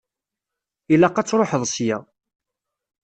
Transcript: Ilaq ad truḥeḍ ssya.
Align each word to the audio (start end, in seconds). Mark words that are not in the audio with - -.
Ilaq 0.93 1.15
ad 1.17 1.27
truḥeḍ 1.27 1.63
ssya. 1.69 1.97